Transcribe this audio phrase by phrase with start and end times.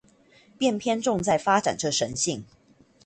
[0.57, 2.43] 便偏重在發展這神性